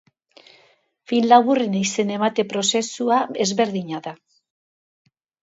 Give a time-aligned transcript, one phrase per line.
[1.11, 4.17] Film laburren izen-emate prozesua ezberdina da.